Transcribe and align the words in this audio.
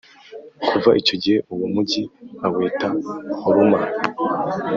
kuva 0.69 0.89
icyo 1.01 1.15
gihe 1.23 1.37
uwo 1.53 1.67
mugi 1.73 2.01
bawita 2.39 2.87
horuma 3.41 3.79